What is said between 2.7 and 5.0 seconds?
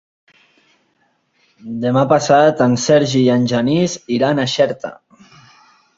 Sergi i en Genís iran a Xerta.